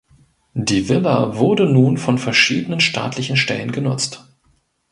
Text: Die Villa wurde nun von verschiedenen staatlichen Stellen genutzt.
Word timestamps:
Die 0.55 0.89
Villa 0.89 1.37
wurde 1.37 1.67
nun 1.71 1.99
von 1.99 2.17
verschiedenen 2.17 2.79
staatlichen 2.79 3.37
Stellen 3.37 3.71
genutzt. 3.71 4.25